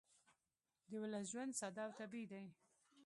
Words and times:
د 0.89 0.91
ولس 1.01 1.25
ژوند 1.31 1.57
ساده 1.59 1.81
او 1.85 1.91
طبیعي 1.99 2.25
دی 2.31 2.45